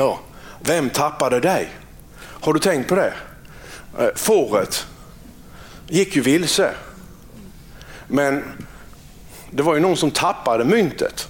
[0.00, 0.18] då?
[0.60, 1.68] vem tappade dig?
[2.20, 3.12] Har du tänkt på det?
[3.98, 4.86] Eh, fåret
[5.88, 6.70] gick ju vilse.
[8.06, 8.44] Men
[9.50, 11.28] det var ju någon som tappade myntet.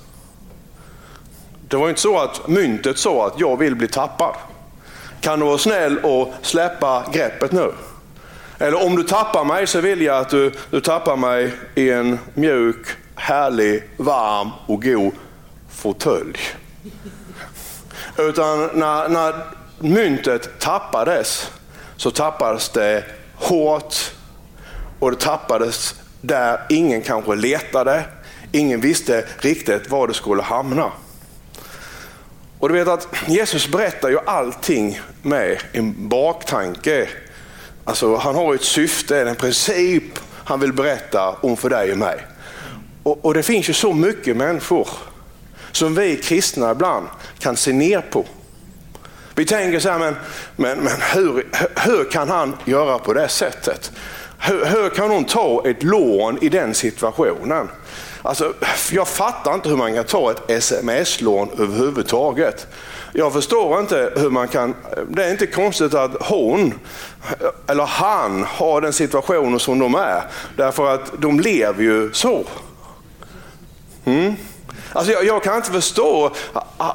[1.68, 4.34] Det var inte så att myntet sa att jag vill bli tappad.
[5.20, 7.72] Kan du vara snäll och släppa greppet nu?
[8.58, 12.18] Eller om du tappar mig så vill jag att du, du tappar mig i en
[12.34, 15.12] mjuk, härlig, varm och god
[15.70, 16.38] fåtölj.
[18.28, 19.34] Utan när, när
[19.78, 21.50] myntet tappades
[21.96, 23.04] så tappades det
[23.34, 23.94] hårt
[24.98, 28.04] och det tappades där ingen kanske letade.
[28.52, 30.92] Ingen visste riktigt var det skulle hamna.
[32.58, 37.08] Och du vet att Jesus berättar ju allting med en baktanke.
[37.84, 42.26] Alltså han har ett syfte, en princip han vill berätta om för dig och mig.
[43.02, 44.88] Och, och det finns ju så mycket människor
[45.72, 47.06] som vi kristna ibland
[47.38, 48.24] kan se ner på.
[49.34, 50.16] Vi tänker så här, men,
[50.56, 53.92] men, men hur, hur kan han göra på det sättet?
[54.38, 57.68] Hur, hur kan hon ta ett lån i den situationen?
[58.22, 58.54] Alltså,
[58.92, 62.66] jag fattar inte hur man kan ta ett sms-lån överhuvudtaget.
[63.12, 64.74] Jag förstår inte hur man kan,
[65.08, 66.74] det är inte konstigt att hon
[67.66, 70.22] eller han har den situationen som de är.
[70.56, 72.44] Därför att de lever ju så.
[74.04, 74.34] Mm.
[74.92, 76.30] Alltså jag, jag, kan inte förstå,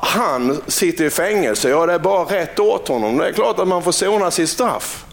[0.01, 3.17] han sitter i fängelse, ja det är bara rätt åt honom.
[3.17, 5.05] Det är klart att man får sona sitt straff.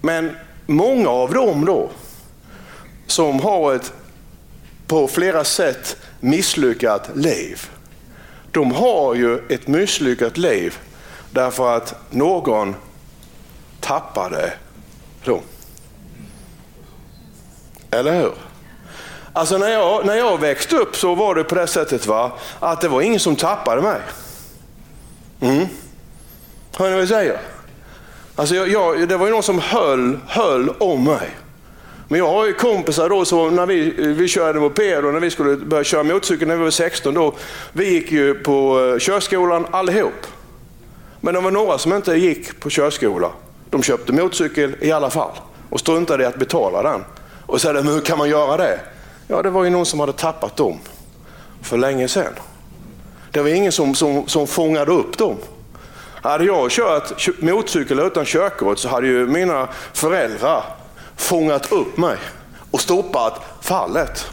[0.00, 1.90] Men många av dem då,
[3.06, 3.92] som har ett
[4.86, 7.70] på flera sätt misslyckat liv.
[8.50, 10.78] De har ju ett misslyckat liv
[11.30, 12.74] därför att någon
[13.80, 14.52] tappade
[15.24, 15.40] dem.
[17.90, 18.47] Eller hur?
[19.32, 22.80] Alltså när jag, när jag växte upp så var det på det sättet va, att
[22.80, 24.00] det var ingen som tappade mig.
[25.40, 25.66] Mm.
[26.76, 27.40] Hör ni vad jag säger?
[28.36, 31.30] Alltså jag, jag, det var ju någon som höll, höll om mig.
[32.08, 35.30] Men jag har ju kompisar då som när vi, vi körde moped och när vi
[35.30, 37.34] skulle börja köra motorcykel när vi var 16 då.
[37.72, 40.26] Vi gick ju på eh, körskolan allihop.
[41.20, 43.30] Men det var några som inte gick på körskola.
[43.70, 45.32] De köpte motorcykel i alla fall
[45.70, 47.04] och struntade i att betala den.
[47.46, 48.80] Och så sa, men hur kan man göra det?
[49.30, 50.78] Ja, det var ju någon som hade tappat dem
[51.62, 52.32] för länge sedan.
[53.30, 55.36] Det var ingen som, som, som fångade upp dem.
[56.22, 60.64] Hade jag kört motorcykel utan körkort så hade ju mina föräldrar
[61.16, 62.16] fångat upp mig
[62.70, 64.26] och stoppat fallet.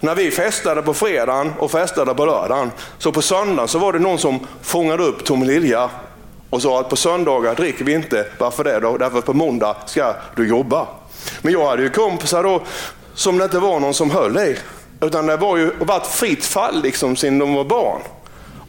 [0.00, 3.98] När vi festade på fredagen och festade på lördagen, så på söndagen så var det
[3.98, 5.90] någon som fångade upp Tommy Lilja
[6.50, 8.26] och sa att på söndagar dricker vi inte.
[8.38, 8.96] Varför det då?
[8.96, 10.86] Därför på måndag ska du jobba.
[11.42, 12.62] Men jag hade ju kompisar då
[13.14, 14.56] som det inte var någon som höll i.
[15.00, 18.00] Utan det var ju varit fritt fall liksom sedan de var barn.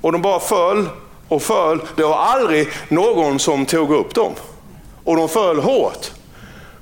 [0.02, 0.90] Och de bara föll
[1.28, 1.82] och föll.
[1.96, 4.34] Det var aldrig någon som tog upp dem.
[5.04, 6.12] Och de föll hårt.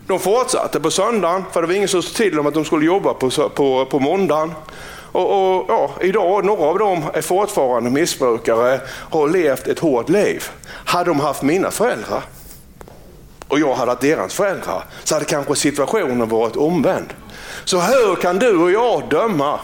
[0.07, 2.85] De fortsatte på söndagen, för det var ingen som sa till dem att de skulle
[2.85, 4.53] jobba på, på, på måndagen.
[5.11, 10.43] Och, och, ja, idag, några av dem är fortfarande missbrukare, har levt ett hårt liv.
[10.85, 12.23] Hade de haft mina föräldrar
[13.47, 17.13] och jag hade haft deras föräldrar så hade kanske situationen varit omvänd.
[17.65, 19.59] Så hur kan du och jag döma?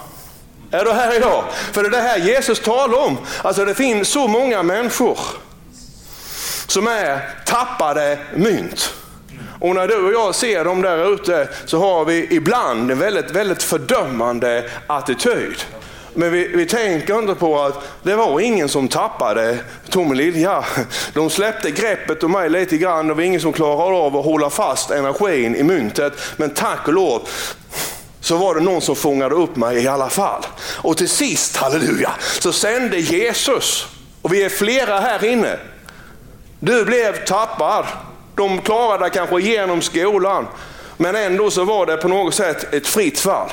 [0.72, 1.44] Är du här idag?
[1.72, 3.18] För det är det här Jesus talar om.
[3.42, 5.20] Alltså det finns så många människor
[6.68, 8.94] som är tappade mynt.
[9.60, 13.32] Och när du och jag ser dem där ute så har vi ibland en väldigt,
[13.32, 15.56] väldigt fördömande attityd.
[16.20, 19.58] Men vi, vi, tänker inte på att det var ingen som tappade
[19.90, 20.66] Tommy Lilja.
[21.14, 23.08] De släppte greppet om mig lite grann.
[23.08, 26.14] Det var ingen som klarade av att hålla fast energin i myntet.
[26.38, 27.30] Men tack och lov
[28.22, 30.46] så var det någon som fångade upp mig i alla fall.
[30.76, 33.86] Och till sist, halleluja, så sände Jesus,
[34.22, 35.60] och vi är flera här inne.
[36.60, 37.86] Du blev tappad
[38.36, 40.48] de klarade kanske genom skolan,
[40.98, 43.50] men ändå så var det på något sätt ett fritt fall.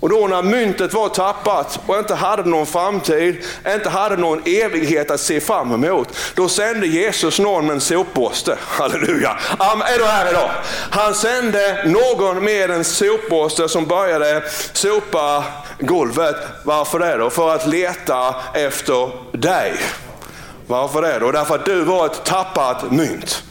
[0.00, 5.10] Och då när myntet var tappat och inte hade någon framtid, inte hade någon evighet
[5.10, 8.58] att se fram emot, då sände Jesus någon med en sopborste.
[8.68, 9.38] Halleluja!
[9.58, 10.50] är du här idag?
[10.90, 15.44] Han sände någon med en sopborste som började sopa
[15.78, 16.36] golvet.
[16.64, 17.30] Varför det då?
[17.30, 19.74] För att leta efter dig.
[20.66, 21.32] Varför det då?
[21.32, 23.42] Därför att du var ett tappat mynt.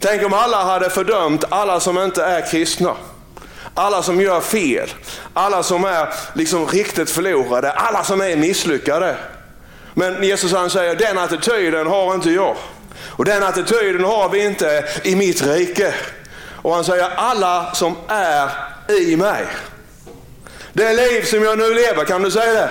[0.00, 2.94] Tänk om alla hade fördömt alla som inte är kristna.
[3.74, 4.90] Alla som gör fel,
[5.34, 9.16] alla som är liksom riktigt förlorade, alla som är misslyckade.
[9.94, 12.56] Men Jesus han säger, den attityden har inte jag.
[13.06, 15.94] Och den attityden har vi inte i mitt rike.
[16.62, 18.50] Och han säger, alla som är
[18.88, 19.46] i mig.
[20.72, 22.70] Det liv som jag nu lever, kan du säga det?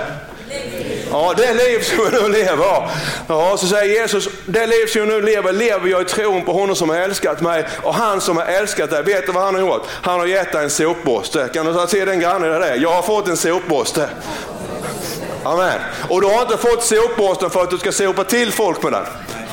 [1.13, 2.89] Ja, det liv som jag nu lever.
[3.27, 6.53] Ja, så säger Jesus, det liv som jag nu lever, lever jag i tron på
[6.53, 7.67] honom som har älskat mig.
[7.83, 9.81] Och han som har älskat dig, vet du vad han har gjort?
[9.89, 11.49] Han har gett dig en sopborste.
[11.53, 12.75] Kan du se den grannen där?
[12.75, 14.09] Jag har fått en sopborste.
[15.43, 15.79] Amen.
[16.09, 19.05] Och du har inte fått sopborsten för att du ska sopa till folk med den.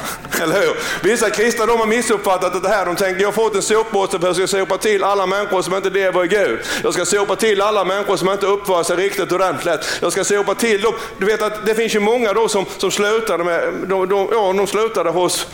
[0.42, 0.76] Eller hur?
[1.02, 2.86] Vissa kristna de har missuppfattat det här.
[2.86, 5.62] De tänker jag har fått en sopborste för att jag ska sopa till alla människor
[5.62, 6.60] som inte lever i Gud.
[6.82, 9.98] Jag ska sopa till alla människor som inte uppför sig riktigt ordentligt.
[10.00, 10.94] Jag ska sopa till dem.
[11.18, 14.52] Du vet att det finns ju många då som, som slutade, med, de, de, ja,
[14.52, 15.46] de slutade hos,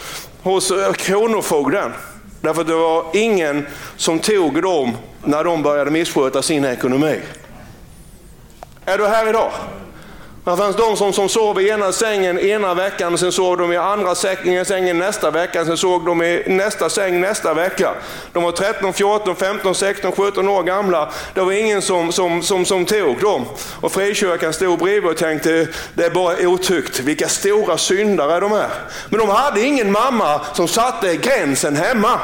[0.43, 1.93] hos eh, Kronofogden.
[2.41, 3.67] Därför att det var ingen
[3.97, 7.21] som tog dem när de började missköta sin ekonomi.
[8.85, 9.53] Är du här idag?
[10.47, 13.77] Det fanns de som, som sov i ena sängen ena veckan, sen sov de i
[13.77, 17.95] andra sängen, nästa vecka, sen sov de i nästa säng nästa vecka.
[18.33, 21.13] De var 13, 14, 15, 16, 17 år gamla.
[21.35, 23.45] Det var ingen som, som, som, som tog dem.
[23.81, 27.01] Och frikyrkan stod bredvid och tänkte, det är bara otukt.
[27.01, 28.71] vilka stora syndare de är.
[29.09, 32.21] Men de hade ingen mamma som satte gränsen hemma.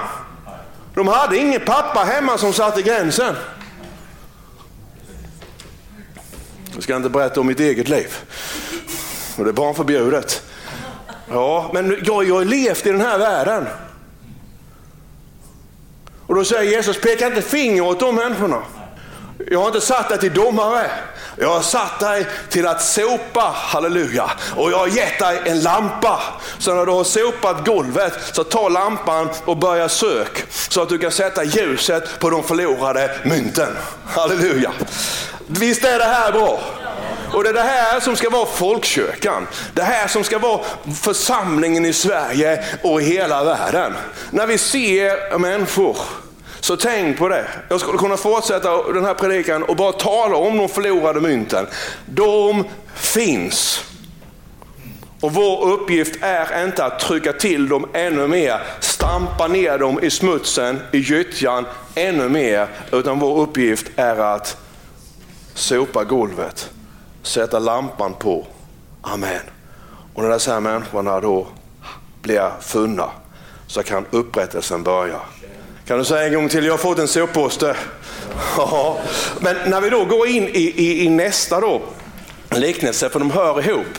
[0.95, 3.37] De hade ingen pappa hemma som satte gränsen.
[6.75, 8.17] Jag ska inte berätta om mitt eget liv.
[9.39, 10.43] Och det är barnförbjudet.
[11.31, 13.67] Ja, men jag, jag har levt i den här världen.
[16.27, 18.63] Och då säger Jesus, peka inte finger åt de människorna.
[19.51, 20.91] Jag har inte satt dig till domare.
[21.37, 24.31] Jag har satt dig till att sopa, halleluja.
[24.57, 26.21] Och jag har gett dig en lampa.
[26.59, 30.45] Så när du har sopat golvet, så ta lampan och börja sök.
[30.69, 33.77] Så att du kan sätta ljuset på de förlorade mynten.
[34.07, 34.73] Halleluja.
[35.61, 36.61] Visst är det här bra?
[37.33, 39.47] Och det är det här som ska vara folkkyrkan.
[39.75, 40.61] Det här som ska vara
[41.03, 43.93] församlingen i Sverige och i hela världen.
[44.31, 45.97] När vi ser människor,
[46.61, 47.47] så tänk på det.
[47.69, 51.67] Jag skulle kunna fortsätta den här predikan och bara tala om de förlorade mynten.
[52.07, 52.65] De
[52.95, 53.85] finns.
[55.21, 60.11] Och vår uppgift är inte att trycka till dem ännu mer, stampa ner dem i
[60.11, 64.62] smutsen, i gyttjan ännu mer, utan vår uppgift är att
[65.55, 66.71] sopa golvet,
[67.23, 68.47] sätta lampan på.
[69.03, 69.41] Amen.
[70.15, 71.47] Och när dessa människorna då
[72.23, 73.11] blir funna
[73.67, 75.21] så kan upprättelsen börja.
[75.87, 77.77] Kan du säga en gång till, jag har fått en soppåste.
[78.57, 78.99] Ja.
[79.41, 81.83] Men när vi då går in i, i, i nästa då,
[82.51, 83.99] liknelse, för de hör ihop,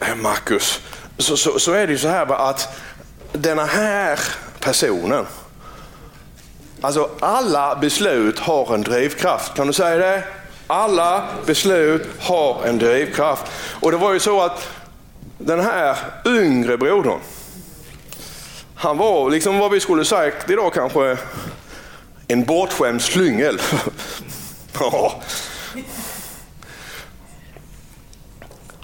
[0.00, 0.80] eh, Markus,
[1.18, 2.68] så, så, så, är det ju så här att
[3.32, 4.20] denna här
[4.60, 5.26] personen,
[6.80, 9.54] alltså alla beslut har en drivkraft.
[9.54, 10.24] Kan du säga det?
[10.72, 13.46] Alla beslut har en drivkraft.
[13.80, 14.68] Och det var ju så att
[15.38, 15.96] den här
[16.26, 17.20] yngre brodern,
[18.74, 21.18] han var liksom vad vi skulle sagt idag kanske
[22.28, 23.60] en bortskämd slyngel.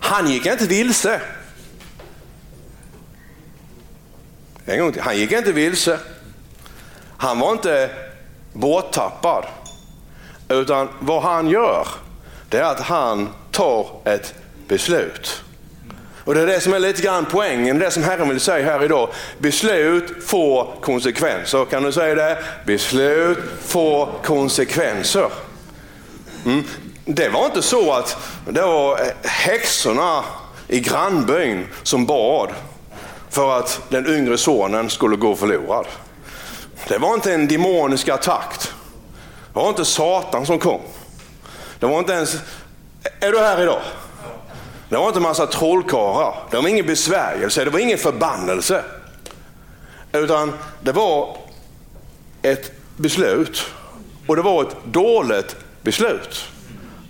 [0.01, 1.21] Han gick inte vilse.
[4.65, 5.03] En gång till.
[5.03, 5.99] Han gick inte vilse.
[7.17, 7.91] Han var inte
[8.53, 9.45] borttappad.
[10.49, 11.89] Utan vad han gör,
[12.49, 14.35] det är att han tar ett
[14.69, 15.43] beslut.
[16.29, 18.85] Och Det är det som är lite grann poängen, det som Herren vill säga här
[18.85, 19.09] idag.
[19.39, 21.65] Beslut får konsekvenser.
[21.65, 22.39] Kan du säga det?
[22.67, 25.31] Beslut får konsekvenser.
[26.45, 26.65] Mm.
[27.05, 28.17] Det var inte så att
[28.49, 30.25] det var eh, häxorna
[30.69, 32.51] i grannbyn som bad
[33.31, 35.87] för att den yngre sonen skulle gå förlorad.
[36.89, 38.68] Det var inte en demonisk attack.
[39.59, 40.81] Det var inte Satan som kom.
[41.79, 42.37] Det var inte ens,
[43.21, 43.81] är du här idag?
[44.89, 46.35] Det var inte en massa trollkarlar.
[46.51, 48.85] Det var ingen besvärjelse, det var ingen förbannelse.
[50.13, 51.37] Utan det var
[52.43, 53.67] ett beslut.
[54.27, 56.45] Och det var ett dåligt beslut.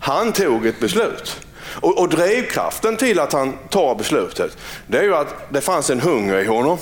[0.00, 1.40] Han tog ett beslut.
[1.80, 6.00] Och, och drivkraften till att han tar beslutet, det är ju att det fanns en
[6.00, 6.78] hunger i honom.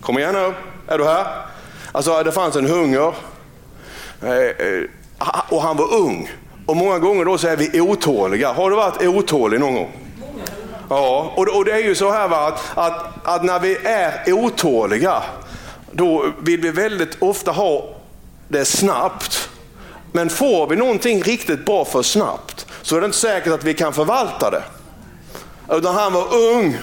[0.00, 0.54] Kom igen nu,
[0.86, 1.26] är du här?
[1.92, 3.14] Alltså det fanns en hunger.
[4.22, 4.82] Eh, eh,
[5.48, 6.30] och han var ung.
[6.66, 8.52] Och många gånger då så är vi otåliga.
[8.52, 9.92] Har du varit otålig någon gång?
[10.90, 14.32] Ja, och, och det är ju så här va, att, att, att när vi är
[14.32, 15.22] otåliga,
[15.92, 17.84] då vill vi väldigt ofta ha
[18.48, 19.48] det snabbt.
[20.12, 23.74] Men får vi någonting riktigt bra för snabbt så är det inte säkert att vi
[23.74, 24.62] kan förvalta det.
[25.70, 26.78] Utan han var ung,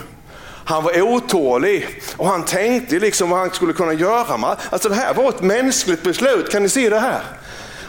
[0.66, 4.58] han var otålig och han tänkte liksom vad han skulle kunna göra.
[4.70, 7.22] Alltså det här var ett mänskligt beslut, kan ni se det här?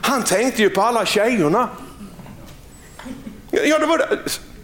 [0.04, 1.68] Han tänkte ju på alla tjejerna.
[3.50, 4.08] Ja, det var det.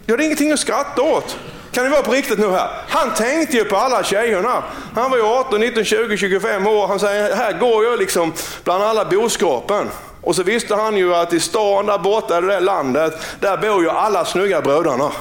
[0.05, 1.37] Ja, det är ingenting att skratta åt.
[1.71, 2.69] Kan det vara på riktigt nu här?
[2.87, 4.63] Han tänkte ju på alla tjejerna.
[4.95, 6.87] Han var ju 18, 19, 20, 25 år.
[6.87, 8.33] Han säger, här går jag liksom
[8.63, 9.89] bland alla boskapen.
[10.21, 13.57] Och så visste han ju att i stan där borta, i det där landet, där
[13.57, 15.11] bor ju alla snygga bröderna.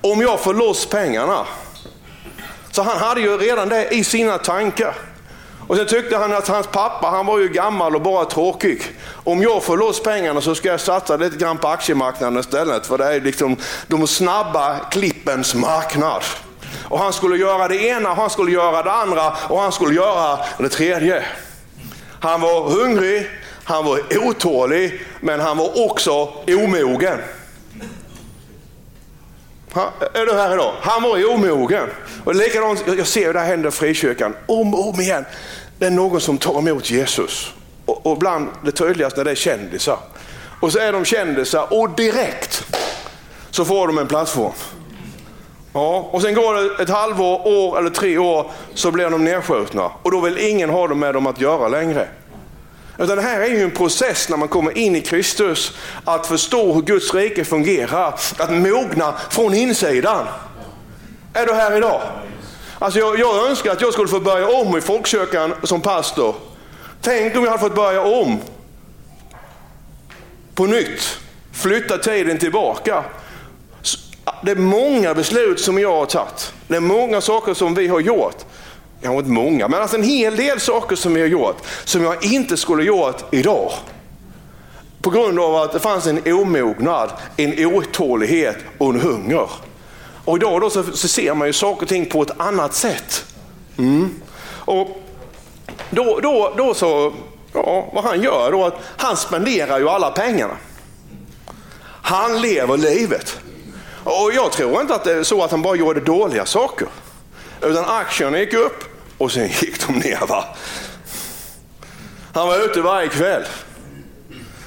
[0.00, 1.46] Om jag får loss pengarna.
[2.70, 4.94] Så han hade ju redan det i sina tankar.
[5.68, 8.82] Och sen tyckte han att hans pappa, han var ju gammal och bara tråkig.
[9.24, 12.86] Om jag får loss pengarna så ska jag satsa lite grann på aktiemarknaden istället.
[12.86, 13.56] För det är liksom
[13.86, 16.22] de snabba klippens marknad.
[16.88, 20.38] Och han skulle göra det ena, han skulle göra det andra och han skulle göra
[20.58, 21.24] det tredje.
[22.20, 23.30] Han var hungrig,
[23.64, 26.12] han var otålig, men han var också
[26.46, 27.18] omogen.
[29.78, 30.72] Han, är du här idag?
[30.80, 31.88] Han var omogen.
[32.24, 35.24] Och likadant, jag ser det här händer i frikyrkan, om och om igen.
[35.78, 37.52] Det är någon som tar emot Jesus.
[37.84, 39.98] Och, och bland det tydligaste det är kändisar.
[40.60, 42.64] Och så är de kändisar och direkt
[43.50, 44.52] så får de en plattform.
[45.72, 49.90] Ja, och sen går det ett halvår, år eller tre år så blir de nedskjutna.
[50.02, 52.08] Och då vill ingen ha dem med dem att göra längre.
[52.98, 56.72] Utan det här är ju en process när man kommer in i Kristus, att förstå
[56.72, 60.26] hur Guds rike fungerar, att mogna från insidan.
[61.32, 62.02] Är du här idag?
[62.78, 66.34] Alltså jag, jag önskar att jag skulle få börja om i folkkyrkan som pastor.
[67.00, 68.38] Tänk om jag hade fått börja om
[70.54, 71.18] på nytt,
[71.52, 73.04] flytta tiden tillbaka.
[74.42, 76.52] Det är många beslut som jag har tagit.
[76.68, 78.44] Det är många saker som vi har gjort
[79.02, 82.24] kanske inte många, men alltså en hel del saker som vi har gjort som jag
[82.24, 83.72] inte skulle gjort idag.
[85.02, 89.50] På grund av att det fanns en omognad, en otålighet och en hunger.
[90.24, 93.24] Och idag då så, så ser man ju saker och ting på ett annat sätt.
[93.78, 94.20] Mm.
[94.44, 94.88] Och
[95.90, 97.12] då, då, då så,
[97.52, 100.56] ja, vad han gör då, att han spenderar ju alla pengarna.
[102.02, 103.38] Han lever livet.
[104.04, 106.88] Och jag tror inte att det är så att han bara gjorde dåliga saker.
[107.62, 108.84] Utan aktierna gick upp
[109.18, 110.26] och sen gick de ner.
[110.26, 110.44] Va?
[112.34, 113.42] Han var ute varje kväll.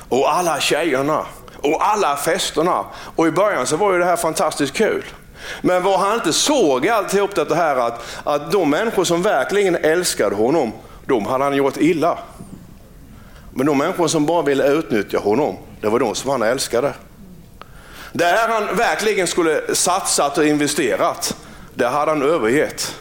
[0.10, 1.26] Och alla tjejerna
[1.62, 2.86] och alla festerna.
[3.16, 5.04] Och i början så var ju det här fantastiskt kul.
[5.62, 10.36] Men vad han inte såg alltihop det här att, att de människor som verkligen älskade
[10.36, 10.72] honom,
[11.06, 12.18] de hade han gjort illa.
[13.54, 16.94] Men de människor som bara ville utnyttja honom, det var de som han älskade.
[18.14, 21.36] Där han verkligen skulle satsat och investerat,
[21.76, 22.96] det hade han övergett.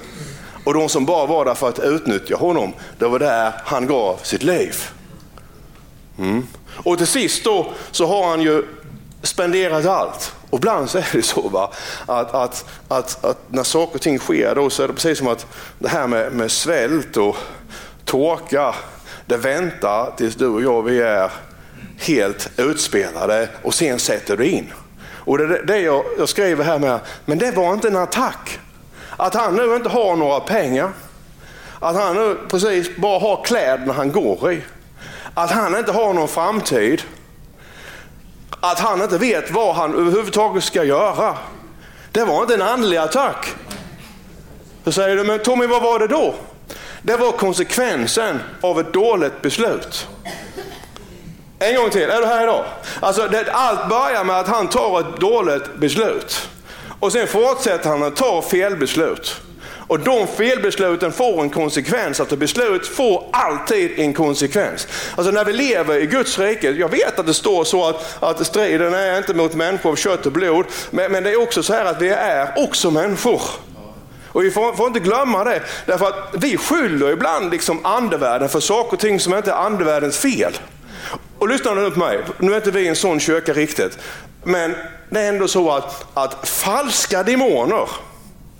[0.65, 4.17] Och de som bara var där för att utnyttja honom, det var där han gav
[4.23, 4.77] sitt liv.
[6.19, 6.47] Mm.
[6.85, 8.65] Och till sist då så har han ju
[9.23, 10.35] spenderat allt.
[10.51, 11.73] Och ibland så är det så va?
[12.07, 15.29] Att, att, att, att när saker och ting sker då så är det precis som
[15.29, 15.47] att
[15.79, 17.37] det här med, med svält och
[18.05, 18.75] torka,
[19.27, 21.31] det väntar tills du och jag vi är
[21.99, 24.73] helt utspelade och sen sätter du in.
[25.25, 28.59] Och det är det jag, jag skriver här med, men det var inte en attack.
[29.17, 30.93] Att han nu inte har några pengar.
[31.81, 34.63] Att han nu precis bara har kläderna han går i.
[35.35, 37.03] Att han inte har någon framtid.
[38.61, 41.37] Att han inte vet vad han överhuvudtaget ska göra.
[42.13, 43.55] Det var inte en andlig attack.
[44.85, 46.35] Så säger du, men Tommy vad var det då?
[47.03, 50.09] Det var konsekvensen av ett dåligt beslut.
[51.63, 52.65] En gång till, är du här idag?
[53.01, 56.49] Alltså, det, allt börjar med att han tar ett dåligt beslut.
[57.01, 59.41] Och sen fortsätter han att ta felbeslut.
[59.63, 64.89] Och de felbesluten får en konsekvens, att beslut får alltid en konsekvens.
[65.17, 68.47] Alltså när vi lever i Guds rike, jag vet att det står så att, att
[68.47, 71.73] striden är inte mot människor av kött och blod, men, men det är också så
[71.73, 73.43] här att vi är också människor.
[74.27, 78.61] Och vi får, får, inte glömma det, därför att vi skyller ibland liksom andevärlden för
[78.61, 80.53] saker och ting som inte är andevärldens fel.
[81.41, 83.99] Och lyssna nu på mig, nu är inte vi en sån kyrka riktigt,
[84.45, 84.75] men
[85.11, 87.89] det är ändå så att, att falska demoner,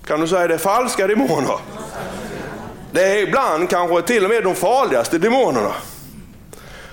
[0.07, 1.57] kan du säga det, falska demoner.
[2.93, 5.73] Det är ibland kanske till och med de farligaste demonerna.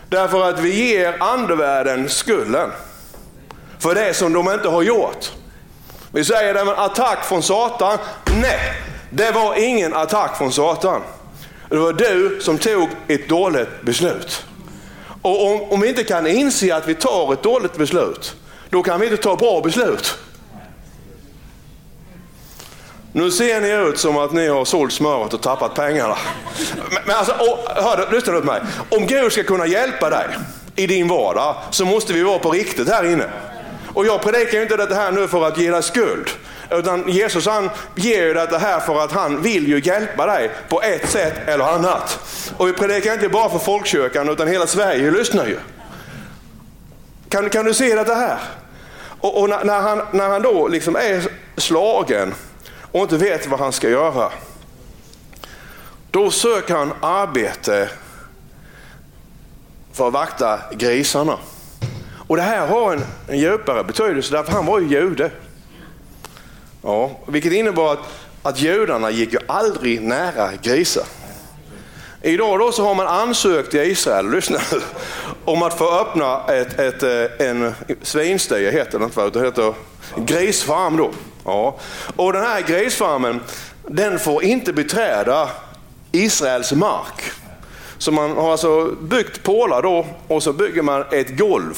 [0.10, 2.72] Därför att vi ger andevärlden skulden
[3.80, 5.32] för det som de inte har gjort.
[6.12, 7.98] Vi säger det en attack från Satan.
[8.42, 8.74] Nej,
[9.10, 11.02] det var ingen attack från Satan.
[11.70, 14.46] Det var du som tog ett dåligt beslut.
[15.28, 18.36] Och om, om vi inte kan inse att vi tar ett dåligt beslut,
[18.70, 20.18] då kan vi inte ta bra beslut.
[23.12, 26.18] Nu ser ni ut som att ni har sålt smöret och tappat pengarna.
[26.76, 28.62] Men, men alltså, och, hör, lyssna på mig.
[28.90, 30.28] Om Gud ska kunna hjälpa dig
[30.76, 33.30] i din vardag så måste vi vara på riktigt här inne.
[33.94, 36.30] Och jag predikar inte det här nu för att ge dig skuld.
[36.72, 40.82] Utan Jesus han ger dig det här för att han vill ju hjälpa dig på
[40.82, 42.20] ett sätt eller annat.
[42.58, 45.58] Och vi predikar inte bara för folkkyrkan utan hela Sverige lyssnar ju.
[47.30, 48.38] Kan, kan du se det här?
[49.20, 52.34] Och, och när, han, när han då liksom är slagen
[52.92, 54.32] och inte vet vad han ska göra.
[56.12, 57.90] Då söker han arbete
[59.94, 61.38] för att vakta grisarna.
[62.28, 65.32] Och det här har en, en djupare betydelse därför han var ju jude.
[66.88, 68.00] Ja, vilket innebar att,
[68.44, 71.04] att judarna gick ju aldrig nära grisar.
[72.22, 74.82] Idag då så har man ansökt i Israel, lyssna nu,
[75.46, 79.74] om att få öppna ett, ett, eh, en svinstia, heter det inte, det heter
[80.16, 80.98] grisfarm.
[80.98, 81.12] Då.
[81.46, 81.80] Ja.
[82.16, 83.40] Och den här grisfarmen,
[83.88, 85.50] den får inte beträda
[86.12, 87.32] Israels mark.
[87.98, 91.76] Så man har alltså byggt pålar då och så bygger man ett golv.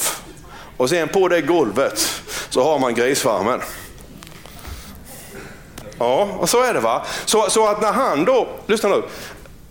[0.76, 3.60] Och sen på det golvet så har man grisfarmen.
[6.00, 7.02] Ja, och så är det va.
[7.24, 9.02] Så, så att när han då, lyssna nu,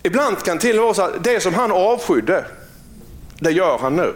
[0.02, 2.44] ibland kan till och med vara så att det som han avskydde,
[3.40, 4.14] det gör han nu.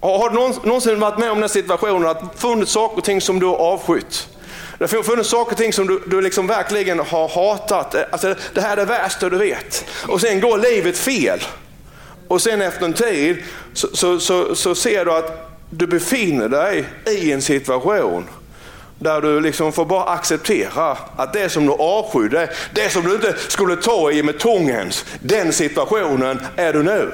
[0.00, 0.34] Har du
[0.68, 3.56] någonsin varit med om den situationen att det funnits saker och ting som du har
[3.56, 4.28] avskytt?
[4.78, 7.94] Det har funnits saker och ting som du, du liksom verkligen har hatat.
[8.12, 9.84] Alltså, det här är det värsta du vet.
[10.08, 11.40] Och sen går livet fel.
[12.28, 13.36] Och sen efter en tid
[13.72, 18.28] så, så, så, så ser du att du befinner dig i en situation
[19.00, 23.34] där du liksom får bara acceptera att det som du avskydde, det som du inte
[23.48, 27.12] skulle ta i med tångens, den situationen är du nu.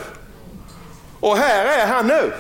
[1.21, 2.33] Och här är han nu.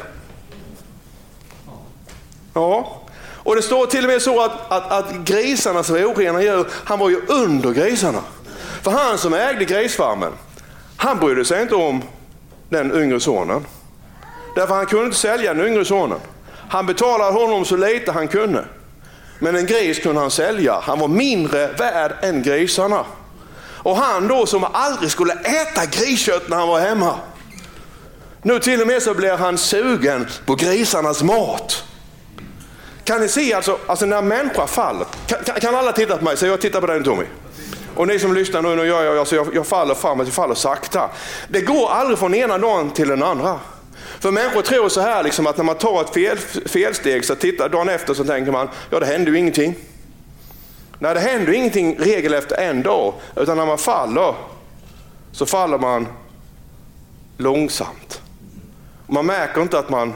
[2.54, 3.02] Ja,
[3.34, 6.66] och det står till och med så att, att, att grisarna som var orena djur,
[6.70, 8.20] han var ju under grisarna.
[8.82, 10.32] För han som ägde grisfarmen,
[10.96, 12.02] han brydde sig inte om
[12.68, 13.66] den yngre sonen.
[14.54, 16.18] Därför han kunde inte sälja den yngre sonen.
[16.68, 18.64] Han betalade honom så lite han kunde.
[19.38, 20.80] Men en gris kunde han sälja.
[20.82, 23.04] Han var mindre värd än grisarna.
[23.86, 27.14] Och han då som aldrig skulle äta griskött när han var hemma.
[28.42, 31.84] Nu till och med så blir han sugen på grisarnas mat.
[33.04, 36.36] Kan ni se alltså, alltså när människa faller, kan, kan, alla titta på mig?
[36.36, 37.24] Så jag tittar på dig Tommy.
[37.96, 40.54] Och ni som lyssnar nu, nu gör jag, alltså jag, jag faller framåt, jag faller
[40.54, 41.10] sakta.
[41.48, 43.60] Det går aldrig från ena dagen till den andra.
[44.20, 47.68] För människor tror så här liksom att när man tar ett fel, felsteg så tittar
[47.68, 49.74] dagen efter så tänker man, ja det händer ju ingenting.
[50.98, 54.34] Nej, det händer ju ingenting regel efter en dag, utan när man faller
[55.32, 56.06] så faller man
[57.36, 58.20] långsamt.
[59.06, 60.14] Man märker inte att man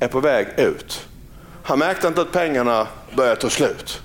[0.00, 1.06] är på väg ut.
[1.62, 4.02] Han märkte inte att pengarna började ta slut.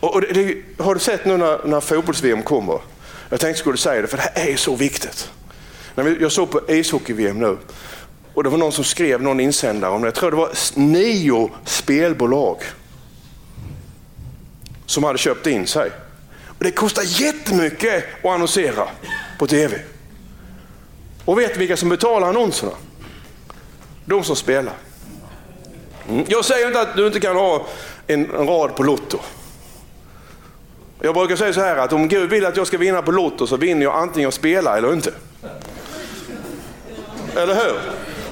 [0.00, 2.80] Och det, det, har du sett nu när, när fotbolls-VM kommer?
[3.28, 5.30] Jag tänkte skulle säga det, för det här är så viktigt.
[5.94, 7.58] Jag såg på ishockey-VM nu
[8.34, 10.06] och det var någon som skrev någon insändare om det.
[10.06, 12.56] Jag tror det var nio spelbolag
[14.86, 15.90] som hade köpt in sig.
[16.46, 18.88] Och det kostar jättemycket att annonsera
[19.38, 19.80] på tv.
[21.24, 22.72] Och vet vilka som betalar annonserna?
[24.04, 24.74] De som spelar.
[26.08, 26.24] Mm.
[26.28, 27.66] Jag säger inte att du inte kan ha
[28.06, 29.18] en, en rad på Lotto.
[31.00, 33.46] Jag brukar säga så här att om Gud vill att jag ska vinna på Lotto
[33.46, 35.12] så vinner jag antingen jag spelar eller inte.
[37.36, 37.80] Eller hur?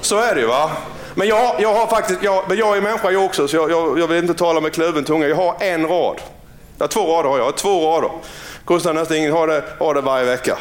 [0.00, 0.70] Så är det ju va.
[1.14, 3.98] Men jag, jag har faktiskt, jag, men jag är människa jag också så jag, jag,
[3.98, 5.28] jag vill inte tala med kluven tunga.
[5.28, 6.20] Jag har en rad.
[6.78, 8.10] Ja, två rader har jag, två rader.
[8.64, 10.58] Kostar nästan ingen har det, har det varje vecka.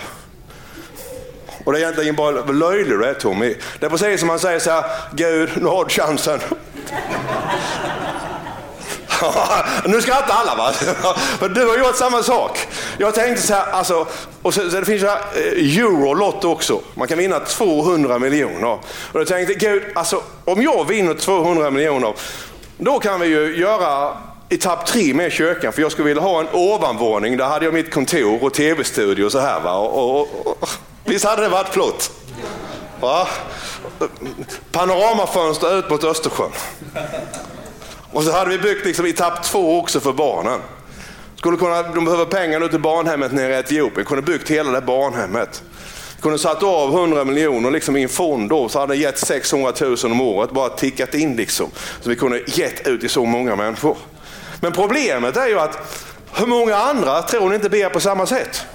[1.63, 3.56] Och det är egentligen bara löjlig du är Tommy.
[3.80, 6.39] Det är precis som man säger så här, Gud nu har du chansen
[9.86, 10.71] nu skrattar alla va?
[11.39, 12.67] För du har gjort samma sak.
[12.97, 14.08] Jag tänkte så här, alltså,
[14.41, 16.82] och så, så det finns ju här, eh, Eurolott också.
[16.93, 18.80] Man kan vinna 200 miljoner.
[19.12, 22.13] Och jag tänkte, gud, alltså, om jag vinner 200 miljoner,
[22.77, 24.17] då kan vi ju göra
[24.49, 27.38] etapp tre med kyrkan, för jag skulle vilja ha en ovanvåning.
[27.38, 29.60] Där hade jag mitt kontor och tv-studio och så här.
[29.60, 29.73] Va?
[29.73, 30.69] Och, och, och,
[31.06, 32.12] visst hade det varit flott?
[33.01, 33.27] Va?
[34.71, 36.51] Panoramafönster ut mot Östersjön.
[38.12, 40.60] Och så hade vi byggt liksom etapp två också för barnen.
[41.36, 44.06] Skulle kunna, de behöver pengar nu till barnhemmet nere i Etiopien.
[44.06, 45.63] Kunde byggt hela det barnhemmet.
[46.22, 49.74] Kunde satt av 100 miljoner liksom i en fond då, så hade det gett 600
[49.82, 50.52] 000 om året.
[50.52, 51.72] Bara tickat in liksom.
[52.02, 53.98] Så vi kunde gett ut till så många människor.
[54.62, 58.65] Men problemet är ju att hur många andra tror ni inte ber på samma sätt?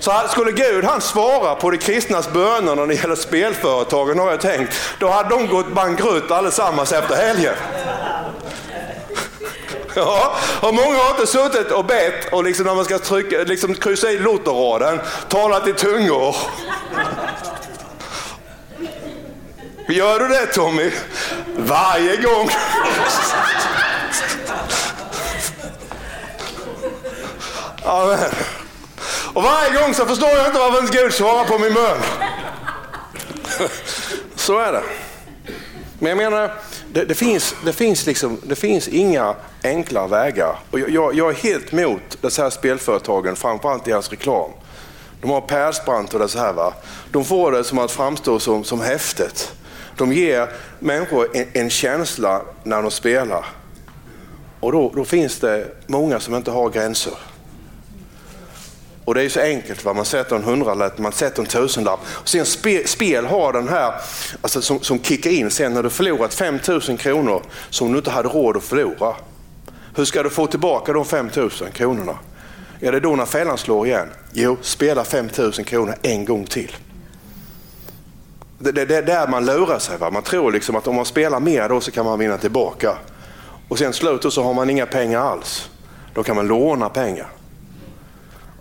[0.00, 4.40] Så skulle Gud han svara på de kristnas böner när det gäller spelföretagen har jag
[4.40, 7.54] tänkt, då hade de gått bankrutt allesammans efter helgen.
[9.96, 13.74] Ja, och många har inte suttit och bett och liksom när man ska trycka, liksom
[13.74, 16.36] kryssa i lottoraden, talat i tungor.
[19.88, 20.90] Gör du det Tommy?
[21.56, 22.50] Varje gång.
[27.84, 28.30] Amen.
[29.34, 31.98] Och varje gång så förstår jag inte varför inte Gud svarar på min bön.
[34.36, 34.82] Så är det.
[35.98, 36.54] Men jag menar,
[36.92, 40.58] det, det, finns, det, finns liksom, det finns inga enkla vägar.
[40.70, 44.50] Och jag, jag är helt emot dessa här spelföretagen, framförallt deras reklam.
[45.20, 46.52] De har Persbrandt och det så här.
[46.52, 46.74] Va?
[47.12, 49.52] De får det som att framstå som, som häftigt.
[49.96, 50.48] De ger
[50.78, 53.46] människor en, en känsla när de spelar.
[54.60, 57.12] Och då, då finns det många som inte har gränser.
[59.04, 59.94] Och det är så enkelt, va?
[59.94, 62.00] man sätter en hundralapp, man sätter en tusenlapp.
[62.06, 63.94] Och sen spel, spel har den här
[64.40, 68.28] alltså som, som kickar in sen när du förlorat 5000 kronor som du inte hade
[68.28, 69.14] råd att förlora.
[69.96, 72.18] Hur ska du få tillbaka de 5000 kronorna?
[72.80, 74.08] Är det då när fällan slår igen?
[74.32, 76.76] Jo, spela 5000 kronor en gång till.
[78.58, 79.98] Det, det, det är där man lurar sig.
[79.98, 80.10] Va?
[80.10, 82.96] Man tror liksom att om man spelar mer då så kan man vinna tillbaka.
[83.68, 85.70] Och sen slutet så har man inga pengar alls.
[86.14, 87.26] Då kan man låna pengar.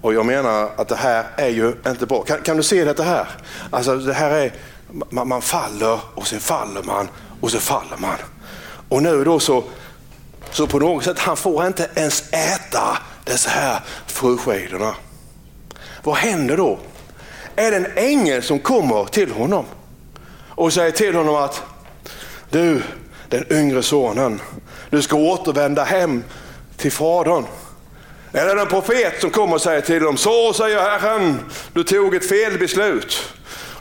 [0.01, 2.23] Och jag menar att det här är ju inte bra.
[2.23, 3.27] Kan, kan du se detta här?
[3.69, 4.53] Alltså det här är,
[5.09, 7.07] man, man, faller och sen faller man
[7.41, 8.17] och så faller man.
[8.89, 9.63] Och nu då så,
[10.51, 14.95] så på något sätt, han får inte ens äta dessa här frukskidorna.
[16.03, 16.79] Vad händer då?
[17.55, 19.65] Är det en ängel som kommer till honom
[20.49, 21.63] och säger till honom att
[22.49, 22.83] du,
[23.29, 24.41] den yngre sonen,
[24.89, 26.23] du ska återvända hem
[26.77, 27.45] till fadern.
[28.33, 31.39] Eller en profet som kommer och säger till dem, så säger Herren,
[31.73, 33.33] du tog ett felbeslut.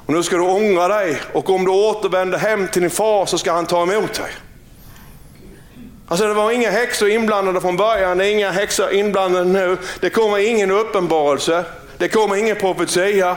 [0.07, 3.39] Och nu ska du ångra dig och om du återvänder hem till din far så
[3.39, 4.31] ska han ta emot dig.
[6.09, 9.79] Alltså det var inga häxor inblandade från början, det är inga häxor inblandade nu.
[10.01, 11.65] Det kommer ingen uppenbarelse,
[11.99, 13.37] det kommer ingen profetia.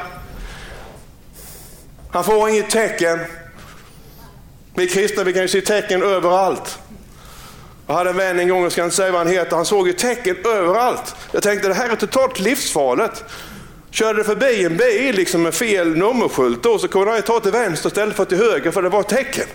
[2.12, 3.19] Han får inget tecken.
[4.74, 6.80] Vi kristna vi kan ju se tecken överallt.
[7.91, 9.88] Jag hade en vän en gång, jag ska inte säga vad han heter, han såg
[9.88, 11.15] ju tecken överallt.
[11.32, 13.23] Jag tänkte det här är totalt livsfarligt.
[13.89, 17.89] Körde förbi en bil liksom med fel nummerskylt då, så kunde han ta till vänster
[17.89, 19.45] istället för till höger för det var tecken.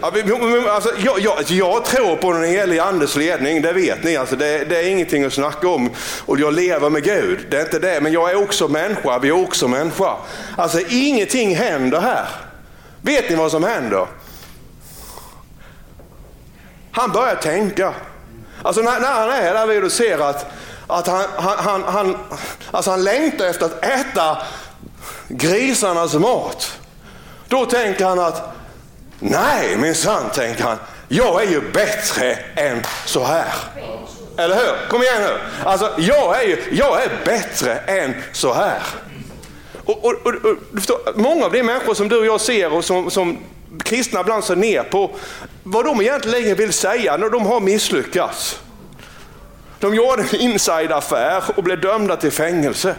[0.68, 4.16] alltså, jag, jag, jag, tror på den heliga andes ledning, det vet ni.
[4.16, 5.90] Alltså, det, det, är ingenting att snacka om.
[6.26, 8.00] Och jag lever med Gud, det är inte det.
[8.00, 10.16] Men jag är också människa, vi är också människa.
[10.56, 12.28] Alltså ingenting händer här.
[13.02, 14.06] Vet ni vad som händer?
[16.98, 17.94] Han börjar tänka.
[18.62, 20.46] Alltså när, när han är där vid och ser att,
[20.86, 22.16] att han, han, han, han,
[22.70, 24.38] alltså han längtar efter att äta
[25.28, 26.78] grisarnas mat.
[27.48, 28.42] Då tänker han att,
[29.18, 33.52] nej minsann tänker han, jag är ju bättre än så här.
[34.36, 34.88] Eller hur?
[34.88, 35.38] Kom igen nu.
[35.64, 38.82] Alltså, jag är, ju, jag är bättre än så här.
[39.84, 42.84] Och, och, och, och förstår, många av de människor som du och jag ser och
[42.84, 43.38] som, som
[43.84, 45.10] kristna ibland ser ner på,
[45.62, 48.60] vad de egentligen vill säga när de har misslyckats.
[49.80, 52.94] De gjorde en insideraffär och blev dömda till fängelse.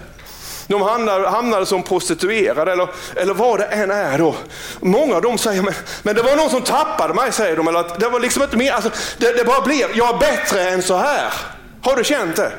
[0.68, 4.18] De hamnade, hamnade som prostituerade eller, eller vad det än är.
[4.18, 4.36] Då.
[4.80, 7.68] Många av dem säger, men, men det var någon som tappade mig, säger de.
[7.68, 10.70] Eller att det var liksom inte mer, alltså, det, det bara blev, jag är bättre
[10.70, 11.34] än så här.
[11.82, 12.52] Har du känt det?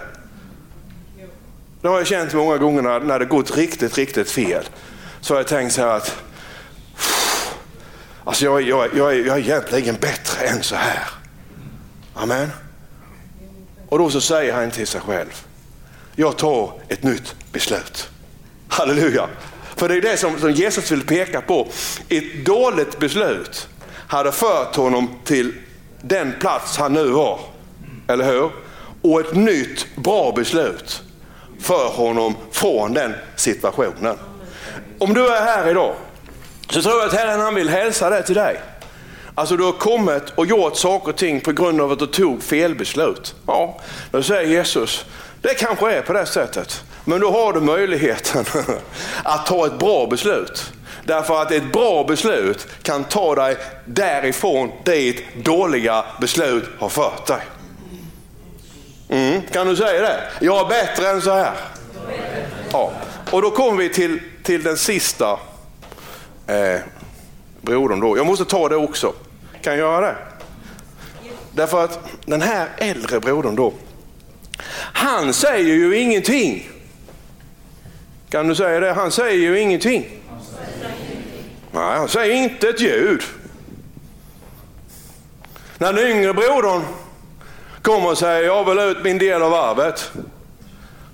[1.83, 4.65] Det har jag känt många gånger när, när det gått riktigt, riktigt fel.
[5.21, 6.17] Så har jag tänkt så här att
[8.25, 11.09] Alltså jag, jag, jag, jag är egentligen bättre än så här.
[12.15, 12.49] Amen.
[13.89, 15.47] Och då så säger han till sig själv,
[16.17, 18.11] jag tar ett nytt beslut.
[18.69, 19.29] Halleluja.
[19.77, 21.69] För det är det som, som Jesus vill peka på.
[22.09, 23.69] Ett dåligt beslut
[24.09, 25.55] hade fört honom till
[26.01, 27.41] den plats han nu var.
[28.09, 28.51] Eller hur?
[29.03, 31.03] Och ett nytt bra beslut
[31.61, 34.19] för honom från den situationen.
[34.99, 35.95] Om du är här idag
[36.71, 38.61] så tror jag att Herren han vill hälsa det till dig.
[39.35, 42.43] Alltså du har kommit och gjort saker och ting på grund av att du tog
[42.43, 43.35] felbeslut.
[43.47, 43.81] Ja,
[44.11, 45.05] då säger Jesus,
[45.43, 46.85] det kanske är på det sättet.
[47.05, 48.45] Men då har du möjligheten
[49.23, 50.73] att ta ett bra beslut.
[51.05, 57.41] Därför att ett bra beslut kan ta dig därifrån dit dåliga beslut har fört dig.
[59.09, 60.21] Mm, kan du säga det?
[60.41, 61.55] Jag är bättre än så här.
[62.73, 62.93] Ja.
[63.31, 65.39] Och då kommer vi till, till den sista
[66.51, 66.81] eh,
[67.61, 68.17] brodern då.
[68.17, 69.13] Jag måste ta det också.
[69.63, 70.17] Kan jag göra det?
[71.53, 73.73] Därför att den här äldre brodern då,
[74.93, 76.71] han säger ju ingenting.
[78.29, 78.93] Kan du säga det?
[78.93, 80.07] Han säger ju ingenting.
[81.73, 83.23] Nej, han säger inte ett ljud.
[85.79, 86.83] När den yngre brodern
[87.83, 90.13] kommer och säger jag vill ut min del av arvet,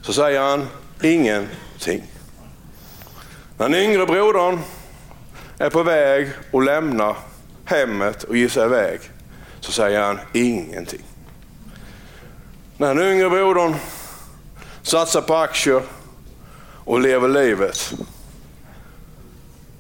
[0.03, 0.69] så säger han
[1.03, 2.03] ingenting.
[3.59, 4.61] När den yngre brodern
[5.59, 7.17] är på väg att lämna
[7.65, 9.01] hemmet och ge sig iväg
[9.61, 11.03] så säger han ingenting.
[12.77, 13.75] När den yngre brodern
[14.83, 15.83] satsar på aktier
[16.85, 17.77] och lever livet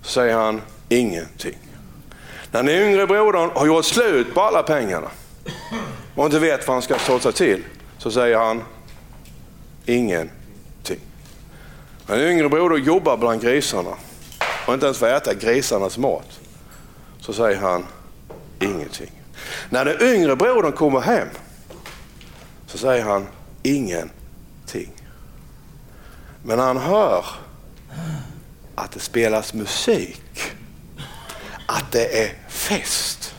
[0.02, 1.58] så säger han ingenting.
[2.50, 5.10] När den yngre brodern har gjort slut på alla pengarna
[6.14, 7.62] och inte vet vad han ska ta sig till
[7.98, 8.62] så säger han
[9.86, 11.00] ingenting.
[12.06, 13.96] När den yngre brodern jobbar bland grisarna
[14.66, 16.40] och inte ens får äta grisarnas mat,
[17.20, 17.86] så säger han
[18.60, 19.10] ingenting.
[19.70, 21.28] När den yngre brodern kommer hem
[22.66, 23.26] så säger han
[23.62, 24.92] ingenting.
[26.42, 27.24] Men han hör
[28.74, 30.40] att det spelas musik,
[31.66, 33.34] att det är fest.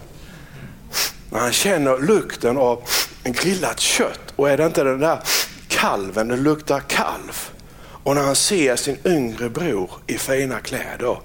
[1.30, 2.84] När han känner lukten av
[3.24, 5.20] en grillat kött och är det inte den där
[5.68, 7.50] kalven, det luktar kalv.
[8.08, 11.18] Och när han ser sin yngre bror i fina kläder,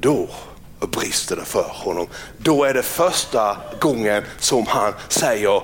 [0.00, 0.28] då
[0.80, 2.06] brister det för honom.
[2.38, 5.62] Då är det första gången som han säger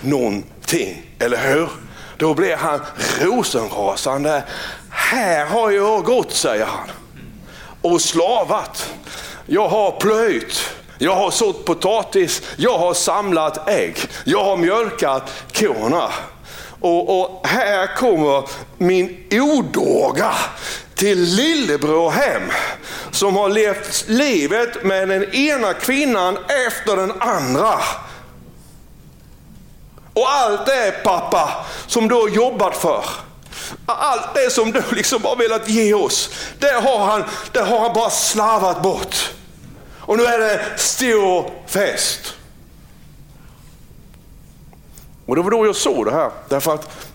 [0.00, 1.68] någonting, eller hur?
[2.16, 2.80] Då blir han
[3.20, 4.44] rosenrasande.
[4.90, 6.90] Här har jag gått, säger han,
[7.80, 8.94] och slavat.
[9.46, 16.10] Jag har plöjt, jag har sått potatis, jag har samlat ägg, jag har mjölkat korna.
[16.82, 20.34] Och, och här kommer min odåga
[20.94, 22.42] till lillebror hem
[23.10, 27.80] som har levt livet med den ena kvinnan efter den andra.
[30.14, 33.04] Och allt det pappa som du har jobbat för,
[33.86, 37.92] allt det som du liksom har velat ge oss, det har han, det har han
[37.92, 39.30] bara slavat bort.
[40.00, 42.34] Och nu är det stor fest.
[45.26, 46.30] Och det var då jag såg det här.
[46.48, 47.08] Därför att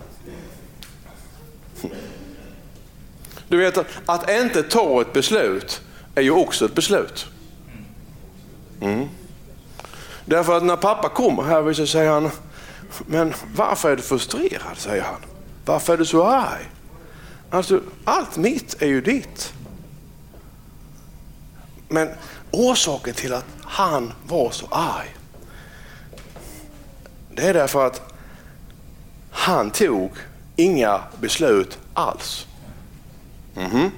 [3.48, 5.80] du vet att inte ta ett beslut
[6.14, 7.26] är ju också ett beslut.
[8.80, 9.08] Mm.
[10.24, 12.30] Därför att när pappa kommer här så säger han,
[13.06, 14.76] men varför är du frustrerad?
[14.76, 15.20] säger han.
[15.64, 16.70] Varför är du så arg?
[17.50, 19.52] Alltså, allt mitt är ju ditt.
[21.88, 22.08] Men
[22.50, 25.16] orsaken till att han var så arg,
[27.38, 28.02] det är därför att
[29.30, 30.10] han tog
[30.56, 32.46] inga beslut alls.
[33.56, 33.90] Mm -hmm.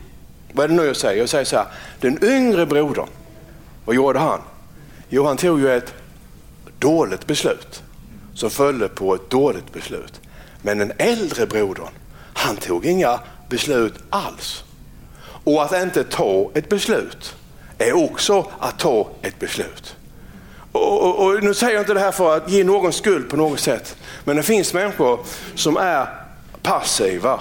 [0.52, 1.20] Vad är det nu jag säger?
[1.20, 1.66] Jag säger så här,
[2.00, 3.08] den yngre brodern,
[3.84, 4.40] vad gjorde han?
[5.08, 5.94] Jo, han tog ju ett
[6.78, 7.82] dåligt beslut
[8.34, 10.20] som följde på ett dåligt beslut.
[10.62, 11.92] Men den äldre brodern,
[12.34, 14.64] han tog inga beslut alls.
[15.44, 17.36] Och att inte ta ett beslut
[17.78, 19.96] är också att ta ett beslut.
[20.72, 23.36] Och, och, och, Nu säger jag inte det här för att ge någon skuld på
[23.36, 25.20] något sätt, men det finns människor
[25.54, 26.06] som är
[26.62, 27.40] passiva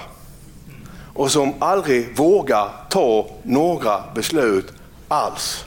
[1.13, 4.73] och som aldrig vågar ta några beslut
[5.07, 5.65] alls.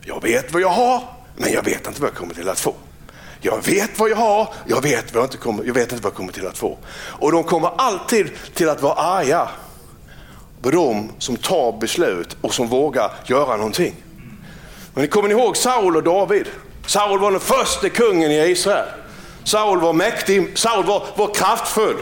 [0.00, 1.02] Jag vet vad jag har,
[1.36, 2.74] men jag vet inte vad jag kommer till att få.
[3.40, 6.10] Jag vet vad jag har, jag vet, vad jag, inte kommer, jag vet inte vad
[6.10, 6.78] jag kommer till att få.
[6.94, 9.48] Och de kommer alltid till att vara arga
[10.62, 13.94] på de som tar beslut och som vågar göra någonting.
[14.94, 16.46] Men kommer ni ihåg Saul och David?
[16.86, 18.88] Saul var den första kungen i Israel.
[19.44, 21.96] Saul var mäktig, Saul var, var kraftfull.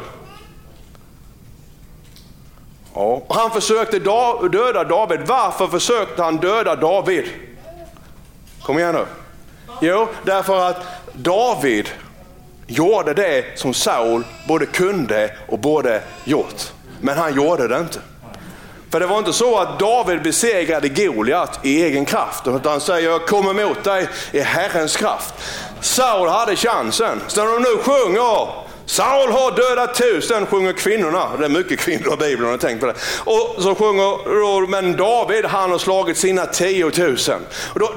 [2.95, 3.23] Ja.
[3.29, 3.99] Han försökte
[4.53, 5.21] döda David.
[5.27, 7.25] Varför försökte han döda David?
[8.63, 9.07] Kom igen nu.
[9.81, 11.89] Jo, därför att David
[12.67, 16.73] gjorde det som Saul både kunde och borde gjort.
[17.01, 18.01] Men han gjorde det inte.
[18.95, 23.11] För det var inte så att David besegrade Goliat i egen kraft, utan han säger
[23.11, 25.35] jag kommer mot dig i Herrens kraft.
[25.81, 27.21] Saul hade chansen.
[27.27, 31.37] Så när de nu sjunger Saul har dödat tusen, sjunger kvinnorna.
[31.39, 32.95] Det är mycket kvinnor i Bibeln, har tänkt på det.
[33.25, 37.41] Och så sjunger, men David han har slagit sina tiotusen.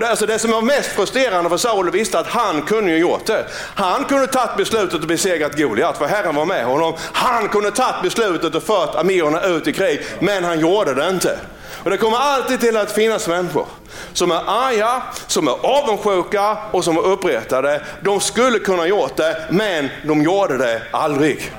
[0.03, 3.45] alltså det som var mest frustrerande för Saul visste att han kunde ju gjort det.
[3.75, 6.93] Han kunde tagit beslutet och besegrat Goliat, för Herren var med honom.
[7.13, 11.39] Han kunde tagit beslutet och fört arméerna ut i krig, men han gjorde det inte.
[11.69, 13.65] Och det kommer alltid till att finnas människor
[14.13, 17.81] som är arga, som är avundsjuka och som är uppretade.
[18.01, 21.51] De skulle kunna gjort det, men de gjorde det aldrig.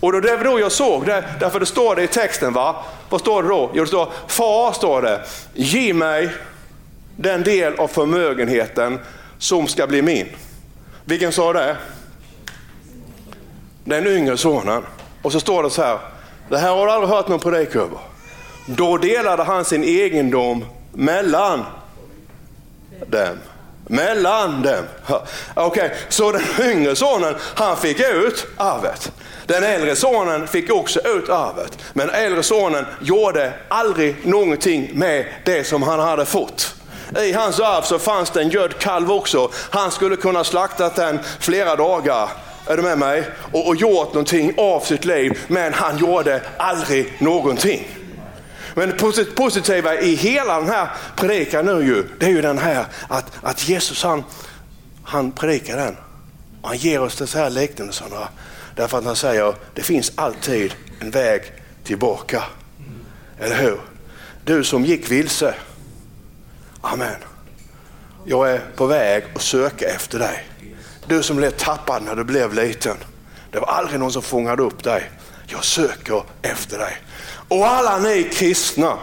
[0.00, 2.52] Och det var då jag såg det, därför det står det i texten.
[2.52, 2.84] va?
[3.08, 3.70] Vad står det då?
[3.74, 5.20] Jo, det står, far står det,
[5.54, 6.30] ge mig
[7.16, 8.98] den del av förmögenheten
[9.38, 10.28] som ska bli min.
[11.04, 11.76] Vilken sa det?
[13.84, 14.82] Den yngre sonen.
[15.22, 15.98] Och så står det så här,
[16.48, 17.98] det här har du aldrig hört någon predika över.
[18.76, 21.64] Då delade han sin egendom mellan
[23.06, 23.36] dem.
[23.86, 24.84] Mellan dem.
[25.54, 25.90] Okej, okay.
[26.08, 29.12] så den yngre sonen han fick ut arvet.
[29.46, 31.78] Den äldre sonen fick också ut arvet.
[31.92, 36.74] Men äldre sonen gjorde aldrig någonting med det som han hade fått.
[37.22, 39.50] I hans arv så fanns det en gödd kalv också.
[39.70, 42.28] Han skulle kunna slaktat den flera dagar.
[42.66, 43.24] Är du med mig?
[43.52, 45.38] Och, och gjort någonting av sitt liv.
[45.48, 47.88] Men han gjorde aldrig någonting.
[48.78, 52.86] Men det positiva i hela den här predikan nu ju, det är ju den här
[53.08, 54.24] att, att Jesus han,
[55.02, 55.96] han predikar den.
[56.62, 58.28] Och han ger oss dessa här liknelserna.
[58.76, 61.42] Därför att han säger det finns alltid en väg
[61.84, 62.42] tillbaka.
[63.38, 63.80] Eller hur?
[64.44, 65.54] Du som gick vilse.
[66.80, 67.16] Amen.
[68.24, 70.46] Jag är på väg att söka efter dig.
[71.06, 72.96] Du som blev tappad när du blev liten.
[73.52, 75.10] Det var aldrig någon som fångade upp dig.
[75.46, 76.96] Jag söker efter dig.
[77.48, 78.98] Och alla ni kristna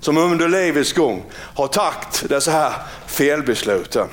[0.00, 1.24] som under livets gång
[1.54, 2.72] har tagit dessa här
[3.06, 4.08] felbesluten.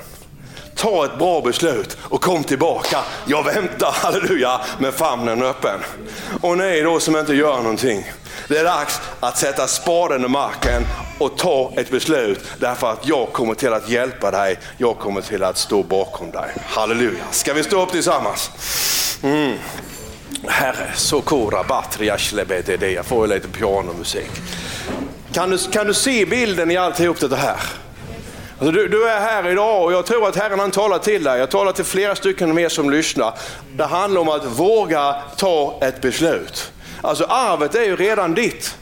[0.76, 2.98] Ta ett bra beslut och kom tillbaka.
[3.26, 5.80] Jag väntar, halleluja, med famnen öppen.
[6.42, 8.12] Och ni då som inte gör någonting.
[8.48, 10.84] Det är dags att sätta spaden i marken
[11.20, 14.60] och ta ett beslut därför att jag kommer till att hjälpa dig.
[14.78, 16.56] Jag kommer till att stå bakom dig.
[16.66, 17.24] Halleluja.
[17.32, 18.52] Ska vi stå upp tillsammans?
[19.24, 19.58] Mm.
[20.48, 22.18] Herre, Sokora batria.
[22.80, 24.30] Jag får lite pianomusik.
[25.34, 27.58] Kan du, kan du se bilden i alltihop det här?
[28.60, 31.40] Alltså du, du, är här idag och jag tror att Herren han talar till dig.
[31.40, 33.34] Jag talar till flera stycken mer som lyssnar.
[33.74, 36.72] Det handlar om att våga ta ett beslut.
[37.02, 38.78] Alltså arvet är ju redan ditt.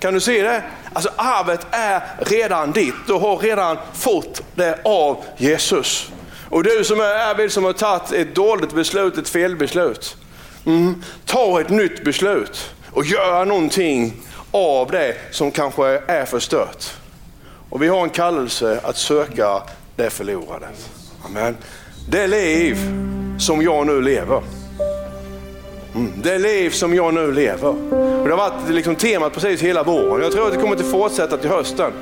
[0.00, 0.62] Kan du se det?
[0.92, 2.94] Alltså arvet är redan ditt.
[3.06, 6.10] Du har redan fått det av Jesus.
[6.50, 10.16] Och du som är här som har tagit ett dåligt beslut, ett felbeslut.
[10.66, 11.02] Mm.
[11.26, 14.12] Ta ett nytt beslut och göra någonting
[14.50, 16.84] av det som kanske är förstört.
[17.70, 19.62] Och vi har en kallelse att söka
[19.96, 20.66] det förlorade.
[21.24, 21.56] Amen.
[22.08, 22.78] Det liv
[23.38, 24.42] som jag nu lever.
[25.94, 26.12] Mm.
[26.22, 27.68] Det liv som jag nu lever.
[28.20, 30.22] Och det har varit liksom temat precis hela våren.
[30.22, 31.92] Jag tror att det kommer att fortsätta till hösten.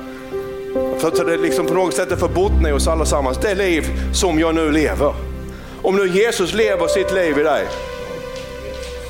[0.99, 3.37] För att det liksom på något sätt är förbottna i oss allesammans.
[3.41, 5.13] Det liv som jag nu lever.
[5.81, 7.67] Om nu Jesus lever sitt liv i dig.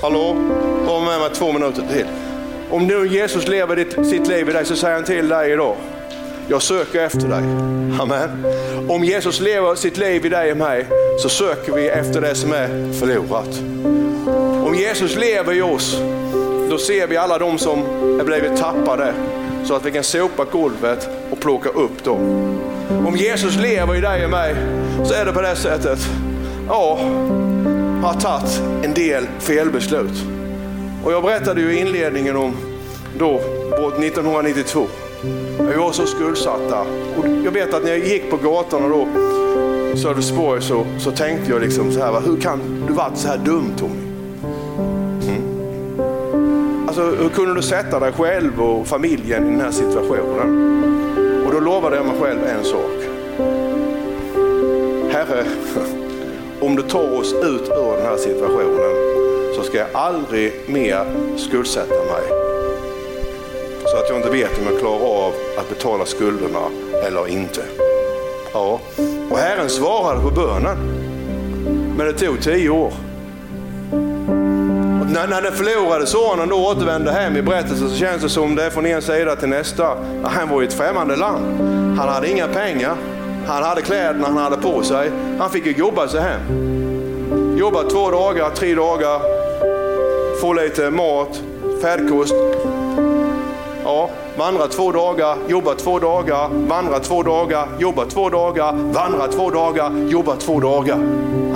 [0.04, 0.36] Hallå?
[0.86, 2.06] var med mig två minuter till.
[2.70, 5.76] Om nu Jesus lever ditt, sitt liv i dig så säger han till dig idag.
[6.48, 7.44] Jag söker efter dig.
[8.02, 8.46] Amen.
[8.90, 10.86] Om Jesus lever sitt liv i dig och mig
[11.20, 13.60] så söker vi efter det som är förlorat.
[14.68, 15.98] Om Jesus lever i oss,
[16.70, 17.80] då ser vi alla de som
[18.20, 19.14] är blivit tappade
[19.66, 22.20] så att vi kan sopa golvet och plocka upp dem.
[23.08, 24.56] Om Jesus lever i dig och mig
[25.06, 26.00] så är det på det sättet,
[26.68, 27.00] ja,
[28.04, 30.24] har tagit en del felbeslut.
[31.04, 32.54] Och jag berättade ju i inledningen om
[33.18, 34.88] då, 1992.
[35.60, 36.82] Vi var så skuldsatta.
[37.18, 39.08] Och jag vet att när jag gick på gatorna då,
[39.94, 43.38] i Sölvesborg så, så tänkte jag liksom så här, hur kan du varit så här
[43.38, 44.04] dum Tommy?
[45.28, 45.98] Mm.
[46.88, 50.74] Alltså hur kunde du sätta dig själv och familjen i den här situationen?
[51.46, 52.92] Och då lovade jag mig själv en sak.
[55.14, 55.46] Herre,
[56.66, 59.14] om du tar oss ut ur den här situationen
[59.56, 61.06] så ska jag aldrig mer
[61.38, 62.24] skuldsätta mig.
[63.86, 66.60] Så att jag inte vet om jag klarar av att betala skulderna
[67.08, 67.62] eller inte.
[68.54, 68.80] Ja,
[69.32, 70.78] och Herren svarade på bönen.
[71.98, 72.94] Men det tog tio år.
[75.02, 78.56] Och när, när den förlorade sonen då återvände hem i berättelsen så känns det som
[78.56, 79.98] det är från en sida till nästa.
[80.24, 81.46] Han var i ett främmande land.
[82.00, 82.96] Han hade inga pengar.
[83.48, 85.12] Han hade kläderna han hade på sig.
[85.40, 86.42] Han fick ju jobba sig hem.
[87.58, 89.22] Jobba två dagar, tre dagar,
[90.42, 91.42] få lite mat,
[91.82, 92.34] färdkost.
[93.84, 99.50] Ja, vandra två dagar, jobba två dagar, vandra två dagar, jobba två dagar, vandra två
[99.50, 100.96] dagar, jobba två dagar.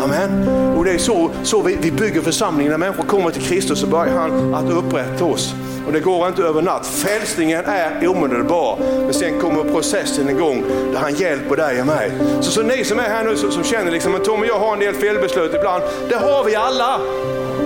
[0.04, 0.48] Amen.
[0.78, 2.72] Och det är så, så vi, vi bygger församlingen.
[2.72, 5.54] När människor kommer till Kristus så börjar han att upprätta oss.
[5.88, 6.88] Och det går inte över natt.
[6.88, 8.78] Frälsningen är omedelbar.
[8.80, 12.12] Men sen kommer processen igång där han hjälper dig och mig.
[12.42, 14.80] Så, så ni som är här nu som känner liksom, att Tommy jag har en
[14.80, 15.84] del felbeslut ibland.
[16.10, 17.00] Det har vi alla.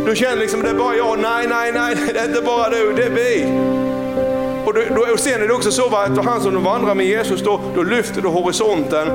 [0.06, 1.20] Du känner liksom, det är bara jag.
[1.20, 3.46] Nej, nej, nej, det är inte bara du, det är vi.
[4.66, 7.62] Och, då, och sen är det också så att han som vandrar med Jesus, då,
[7.76, 9.08] då lyfter du horisonten.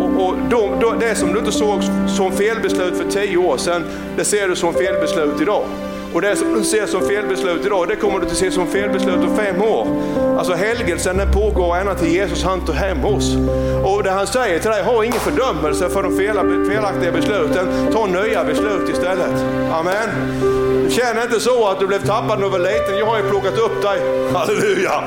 [0.00, 3.84] Och, och då, då, det som du inte såg som felbeslut för tio år sedan,
[4.16, 5.64] det ser du som felbeslut idag.
[6.14, 9.16] Och det som du ser som felbeslut idag, det kommer du att se som felbeslut
[9.16, 9.86] om fem år.
[10.38, 13.36] Alltså helgelsen den pågår ända till Jesus han tar hem oss.
[13.84, 16.16] Och det han säger till dig, ha ingen fördömelse för de
[16.68, 17.92] felaktiga besluten.
[17.92, 19.44] Ta nya beslut istället.
[19.72, 20.08] Amen.
[20.90, 22.98] Känn inte så att du blev tappad när du var liten.
[22.98, 24.00] Jag har ju plockat upp dig.
[24.32, 25.04] Halleluja.